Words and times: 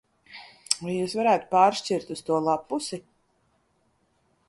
Vai 0.85 0.95
jūs 0.95 1.13
varētu 1.19 1.47
pāršķirt 1.53 2.11
uz 2.17 2.25
to 2.31 2.41
lappusi? 2.49 3.03